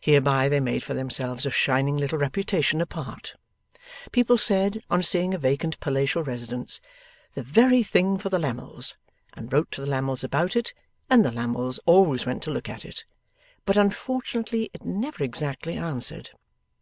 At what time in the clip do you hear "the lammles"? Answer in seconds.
8.30-8.96, 9.82-10.24, 11.26-11.78